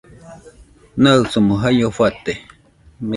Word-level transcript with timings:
Naɨsomo 1.01 1.53
jaio 1.61 1.89
fate 1.97 2.33